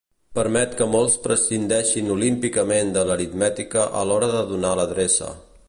[0.37, 5.33] Permet que molts prescindeixen olímpicament de l'aritmètica a l'hora de donar l'adreça.